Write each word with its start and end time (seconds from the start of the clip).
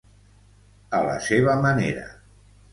A 1.01 1.03
la 1.09 1.15
seva 1.27 1.57
manera. 1.69 2.11